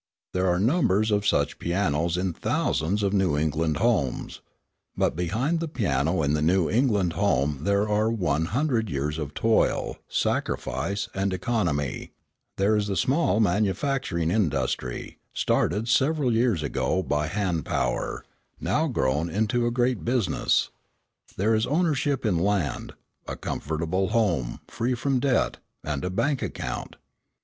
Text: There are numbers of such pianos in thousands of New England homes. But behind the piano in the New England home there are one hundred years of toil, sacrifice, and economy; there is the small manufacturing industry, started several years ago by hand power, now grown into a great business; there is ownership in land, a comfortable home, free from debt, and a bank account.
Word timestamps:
There 0.33 0.47
are 0.47 0.57
numbers 0.59 1.11
of 1.11 1.27
such 1.27 1.59
pianos 1.59 2.17
in 2.17 2.33
thousands 2.33 3.03
of 3.03 3.13
New 3.13 3.37
England 3.37 3.77
homes. 3.77 4.41
But 4.97 5.15
behind 5.15 5.59
the 5.59 5.67
piano 5.67 6.23
in 6.23 6.33
the 6.33 6.41
New 6.41 6.67
England 6.71 7.13
home 7.13 7.59
there 7.65 7.87
are 7.87 8.09
one 8.09 8.45
hundred 8.45 8.89
years 8.89 9.19
of 9.19 9.35
toil, 9.35 9.99
sacrifice, 10.09 11.07
and 11.13 11.31
economy; 11.31 12.13
there 12.57 12.75
is 12.75 12.87
the 12.87 12.95
small 12.95 13.39
manufacturing 13.39 14.31
industry, 14.31 15.19
started 15.35 15.87
several 15.87 16.33
years 16.33 16.63
ago 16.63 17.03
by 17.03 17.27
hand 17.27 17.63
power, 17.65 18.25
now 18.59 18.87
grown 18.87 19.29
into 19.29 19.67
a 19.67 19.71
great 19.71 20.03
business; 20.03 20.69
there 21.37 21.53
is 21.53 21.67
ownership 21.67 22.25
in 22.25 22.39
land, 22.39 22.93
a 23.27 23.35
comfortable 23.35 24.07
home, 24.07 24.61
free 24.67 24.95
from 24.95 25.19
debt, 25.19 25.57
and 25.83 26.03
a 26.03 26.09
bank 26.09 26.41
account. 26.41 26.95